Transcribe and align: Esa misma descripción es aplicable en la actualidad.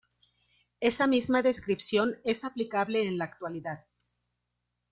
Esa 0.79 1.05
misma 1.05 1.43
descripción 1.43 2.15
es 2.25 2.43
aplicable 2.43 3.05
en 3.05 3.19
la 3.19 3.25
actualidad. 3.25 3.85